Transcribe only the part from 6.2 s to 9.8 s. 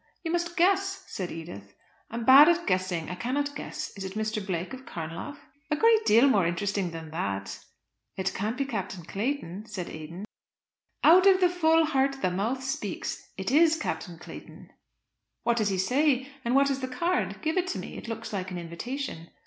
more interesting than that." "It can't be Captain Clayton,"